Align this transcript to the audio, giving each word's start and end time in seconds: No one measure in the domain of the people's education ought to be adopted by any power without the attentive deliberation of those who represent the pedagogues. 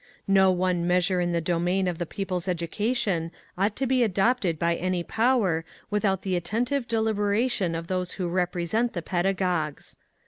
No 0.27 0.51
one 0.51 0.87
measure 0.87 1.21
in 1.21 1.31
the 1.31 1.41
domain 1.41 1.87
of 1.87 1.99
the 1.99 2.07
people's 2.07 2.47
education 2.47 3.29
ought 3.55 3.75
to 3.75 3.85
be 3.85 4.01
adopted 4.01 4.57
by 4.57 4.75
any 4.75 5.03
power 5.03 5.63
without 5.91 6.23
the 6.23 6.35
attentive 6.35 6.87
deliberation 6.87 7.75
of 7.75 7.85
those 7.85 8.13
who 8.13 8.27
represent 8.27 8.93
the 8.93 9.03
pedagogues. 9.03 9.97